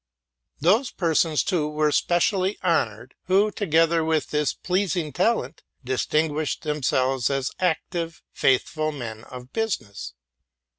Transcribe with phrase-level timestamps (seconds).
[0.59, 7.51] Those persons, too, were specially honored, who, together with this pleasing talent, distinguished themselves as
[7.59, 10.15] active, faithful men of business.